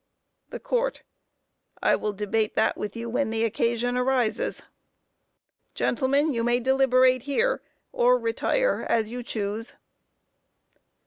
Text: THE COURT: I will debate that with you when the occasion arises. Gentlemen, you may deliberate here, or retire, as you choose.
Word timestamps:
THE 0.49 0.59
COURT: 0.59 1.03
I 1.79 1.95
will 1.95 2.11
debate 2.13 2.55
that 2.55 2.75
with 2.75 2.95
you 2.95 3.07
when 3.07 3.29
the 3.29 3.43
occasion 3.45 3.95
arises. 3.95 4.63
Gentlemen, 5.75 6.33
you 6.33 6.43
may 6.43 6.59
deliberate 6.59 7.21
here, 7.21 7.61
or 7.91 8.17
retire, 8.17 8.83
as 8.89 9.11
you 9.11 9.21
choose. 9.21 9.75